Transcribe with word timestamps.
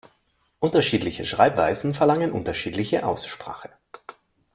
Unterschiedliche 0.59 1.27
Schreibweisen 1.27 1.93
verlangen 1.93 2.31
unterschiedliche 2.31 3.05
Aussprache. 3.05 3.69